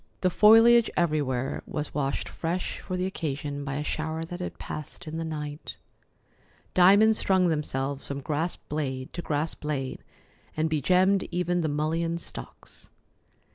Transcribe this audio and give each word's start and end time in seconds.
The 0.21 0.31
foliage 0.31 0.89
everywhere 0.97 1.61
was 1.67 1.93
washed 1.93 2.27
fresh 2.27 2.79
for 2.79 2.97
the 2.97 3.05
occasion 3.05 3.63
by 3.63 3.75
a 3.75 3.83
shower 3.83 4.23
that 4.23 4.39
had 4.39 4.57
passed 4.57 5.05
in 5.05 5.17
the 5.17 5.23
night. 5.23 5.75
Diamonds 6.73 7.19
strung 7.19 7.49
themselves 7.49 8.07
from 8.07 8.19
grass 8.21 8.55
blade 8.55 9.13
to 9.13 9.21
grass 9.21 9.53
blade, 9.53 10.03
and 10.57 10.71
begemmed 10.71 11.27
even 11.29 11.61
the 11.61 11.69
mullein 11.69 12.17
stalks. 12.17 12.89